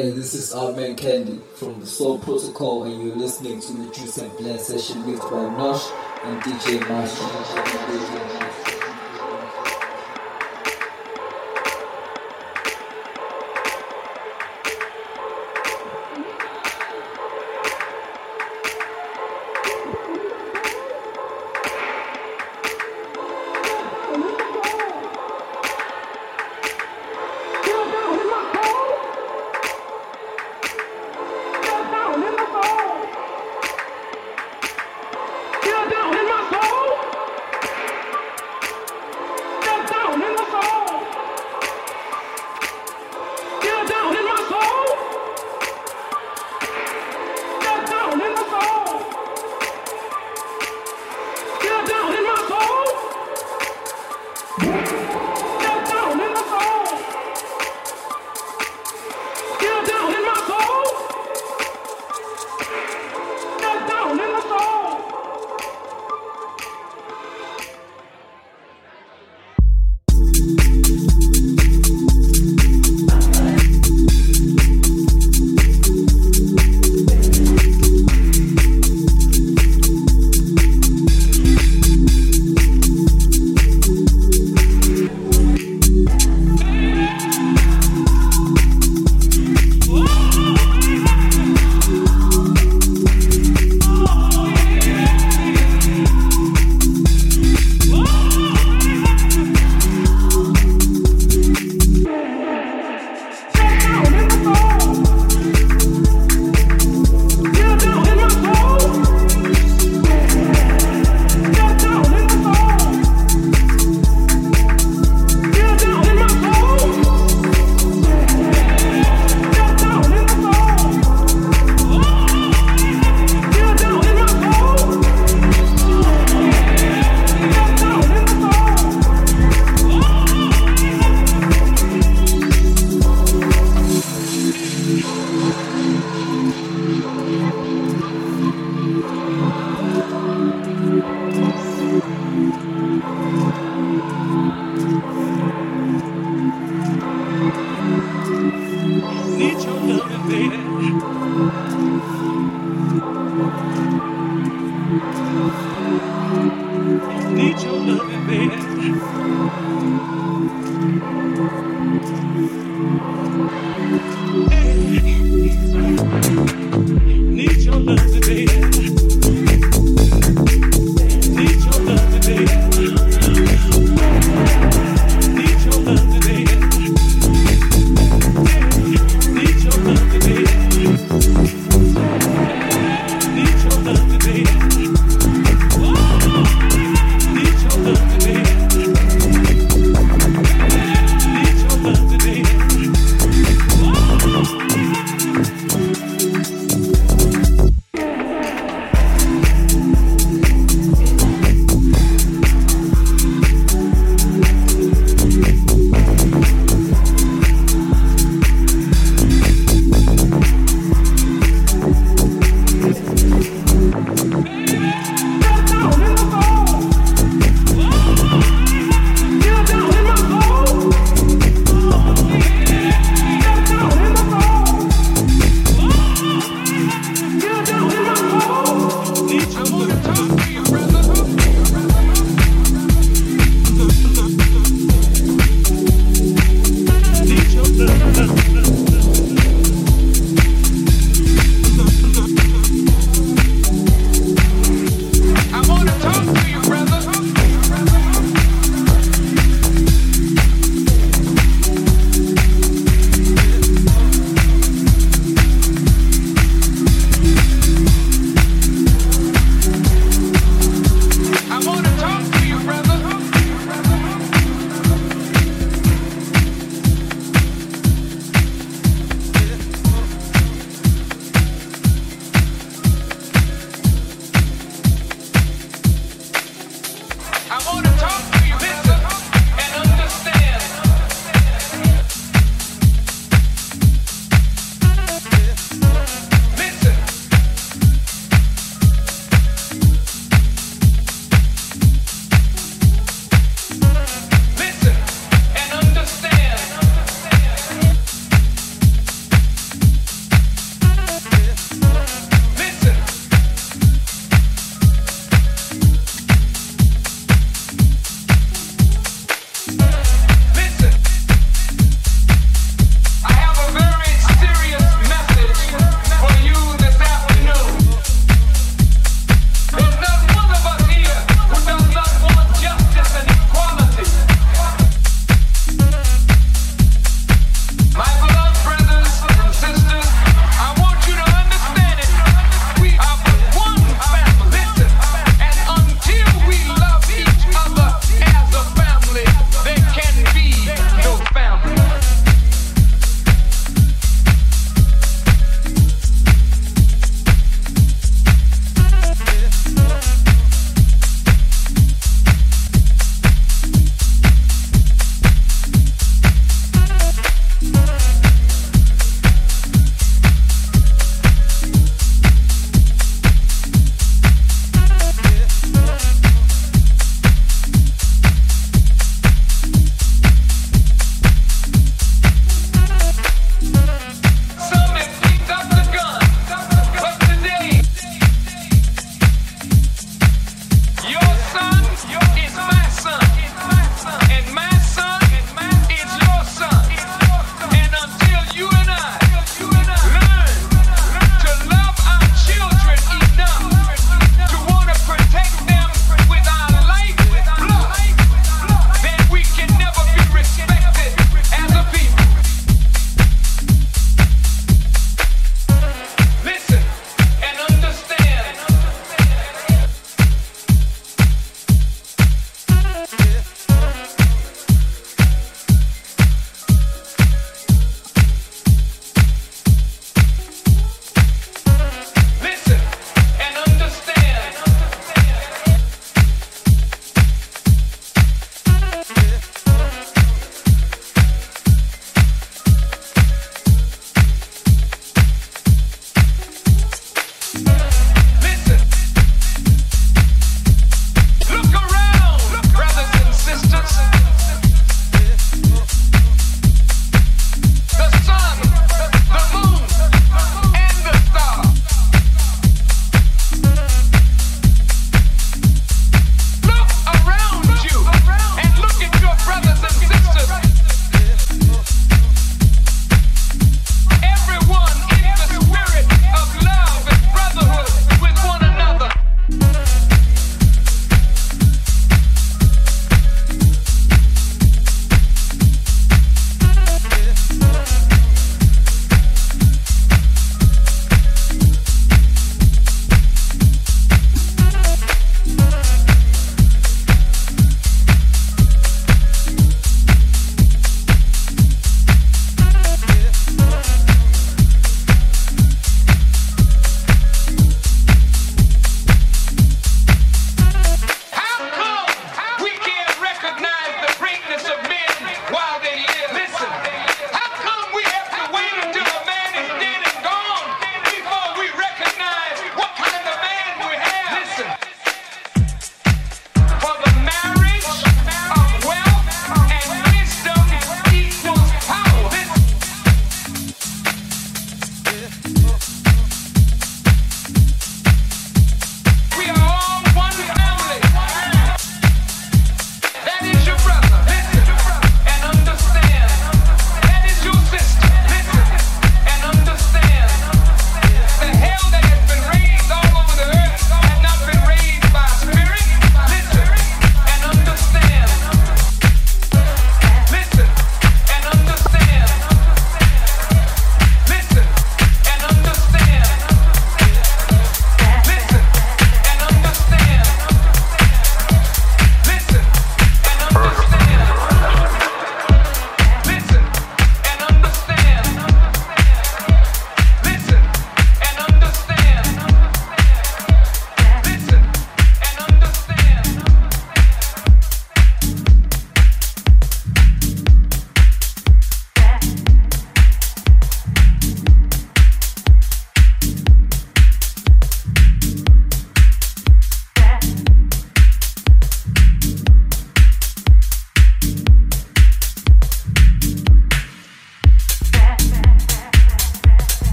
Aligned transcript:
Hey, 0.00 0.08
this 0.12 0.32
is 0.32 0.54
our 0.54 0.72
man 0.72 0.96
Candy 0.96 1.38
from 1.56 1.78
the 1.78 1.84
Soul 1.84 2.18
Protocol, 2.20 2.84
and 2.84 3.06
you're 3.06 3.16
listening 3.16 3.60
to 3.60 3.72
the 3.74 3.92
Juice 3.92 4.16
and 4.16 4.34
Blend 4.38 4.58
session 4.58 5.06
mixed 5.06 5.24
by 5.24 5.36
Nosh 5.36 5.92
and 6.24 6.40
DJ 6.40 6.80
Marshall. 6.88 8.49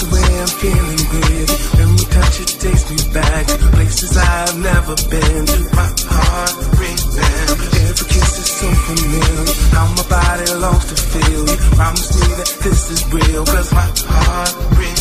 the 0.00 0.06
way 0.14 0.28
I'm 0.38 0.46
feeling 0.62 1.02
with 1.10 1.42
it. 1.42 1.50
When 1.78 1.90
we 1.98 2.04
touch 2.06 2.40
it 2.40 2.52
takes 2.62 2.84
me 2.90 2.98
back 3.12 3.46
to 3.46 3.56
places 3.74 4.16
I've 4.16 4.56
never 4.58 4.94
been. 5.10 5.44
My 5.74 5.88
heart 6.06 6.54
rhythm. 6.78 7.58
Every 7.82 8.06
kiss 8.06 8.32
is 8.38 8.50
so 8.58 8.68
familiar. 8.86 9.46
How 9.74 9.86
my 9.98 10.04
body 10.06 10.46
longs 10.54 10.86
to 10.90 10.96
feel 10.96 11.42
you. 11.50 11.56
Promise 11.74 12.10
me 12.14 12.26
that 12.38 12.50
this 12.62 12.90
is 12.90 13.00
real. 13.12 13.44
Cause 13.44 13.72
my 13.72 13.88
heart 14.06 14.54
rhythm. 14.78 14.97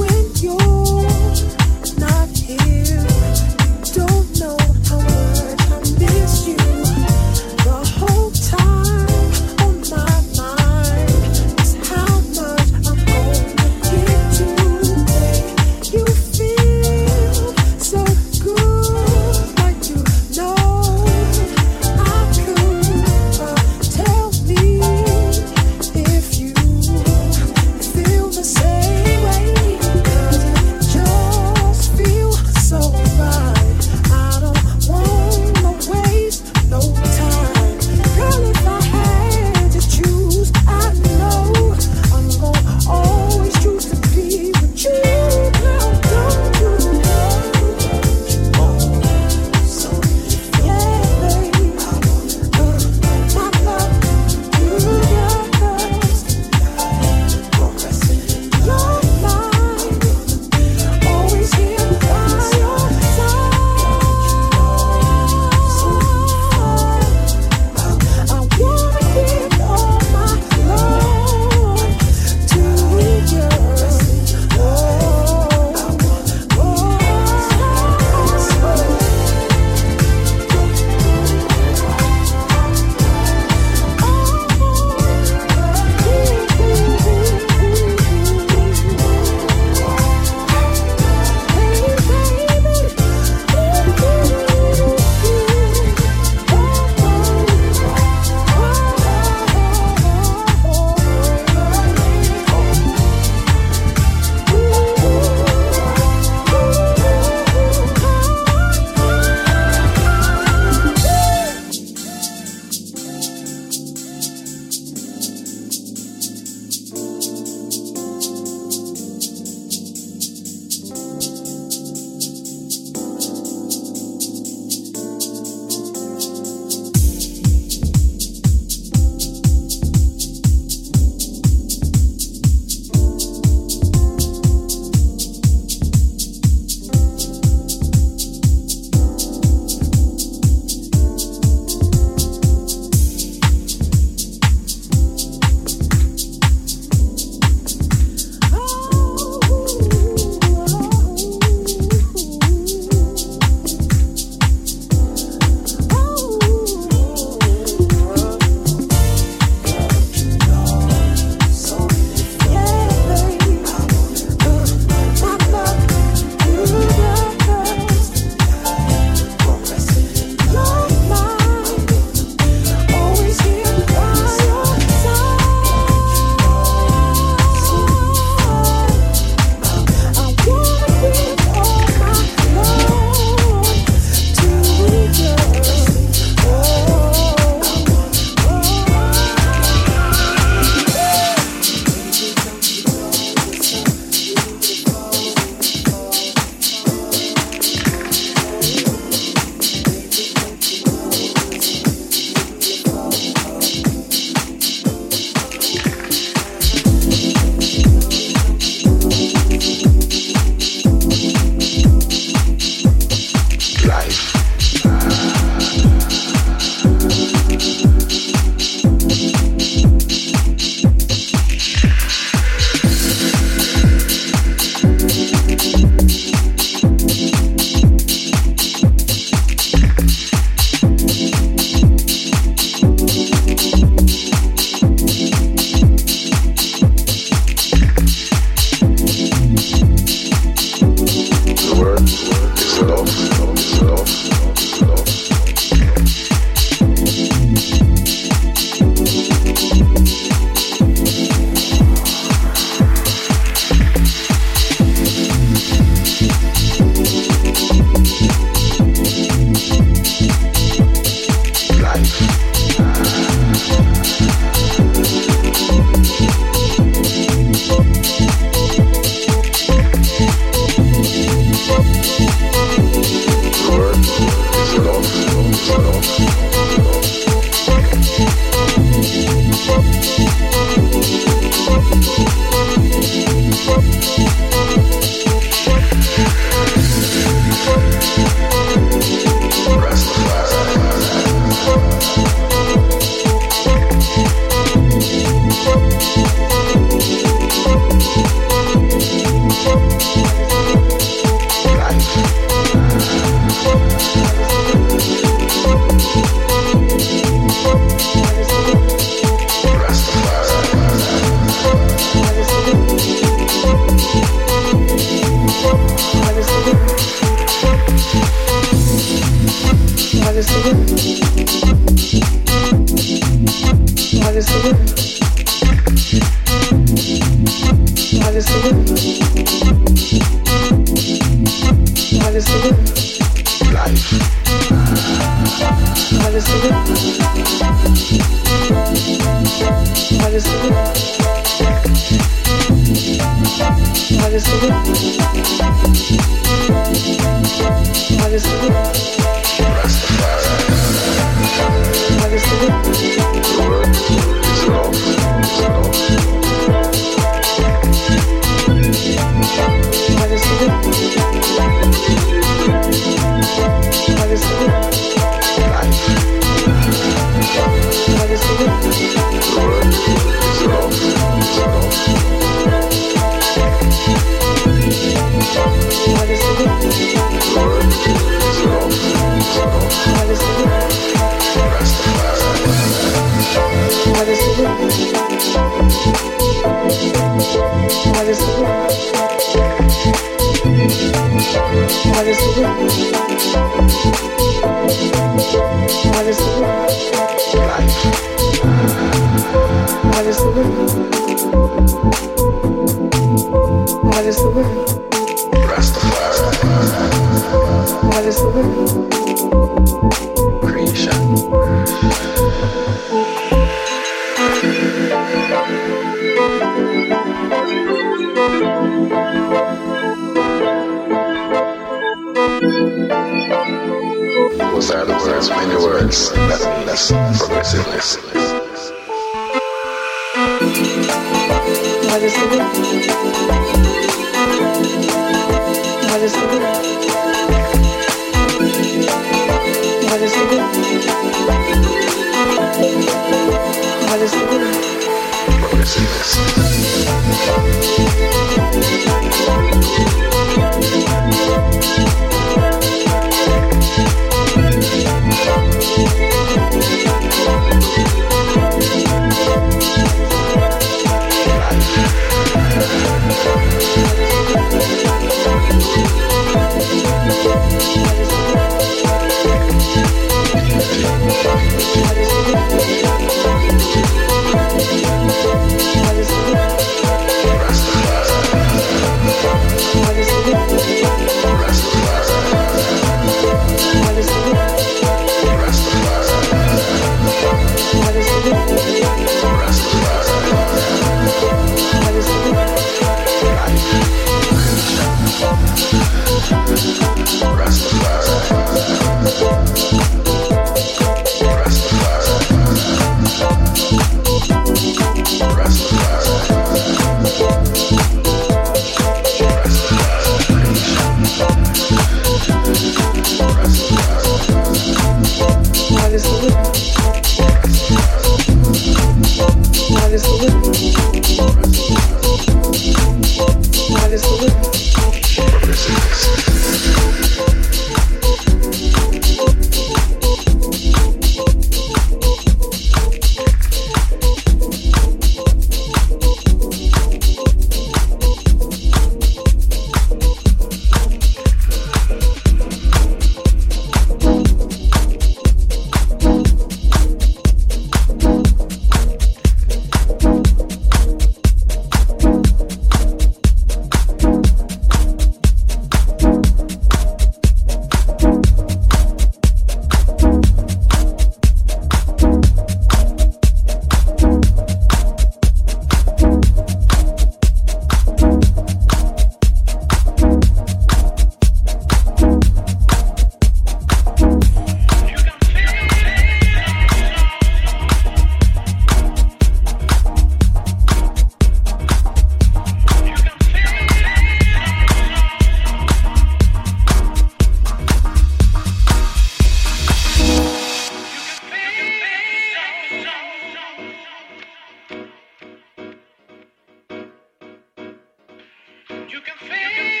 You 599.11 599.19
can 599.19 599.35
feel. 599.39 600.00